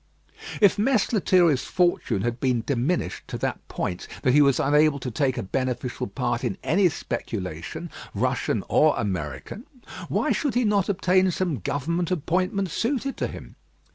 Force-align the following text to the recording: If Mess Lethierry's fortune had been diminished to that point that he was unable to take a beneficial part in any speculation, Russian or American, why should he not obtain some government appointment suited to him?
If 0.61 0.79
Mess 0.79 1.13
Lethierry's 1.13 1.63
fortune 1.63 2.23
had 2.23 2.39
been 2.39 2.63
diminished 2.65 3.27
to 3.27 3.37
that 3.37 3.67
point 3.67 4.07
that 4.23 4.31
he 4.33 4.41
was 4.41 4.59
unable 4.59 4.97
to 4.99 5.11
take 5.11 5.37
a 5.37 5.43
beneficial 5.43 6.07
part 6.07 6.43
in 6.43 6.57
any 6.63 6.89
speculation, 6.89 7.87
Russian 8.15 8.63
or 8.67 8.95
American, 8.97 9.65
why 10.09 10.31
should 10.31 10.55
he 10.55 10.63
not 10.65 10.89
obtain 10.89 11.29
some 11.29 11.59
government 11.59 12.09
appointment 12.09 12.71
suited 12.71 13.15
to 13.17 13.27
him? 13.27 13.55